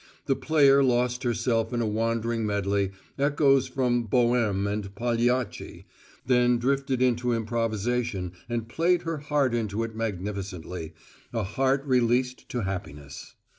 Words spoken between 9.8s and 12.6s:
it magnificently a heart released